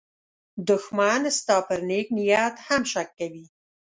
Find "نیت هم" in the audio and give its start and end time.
2.17-2.81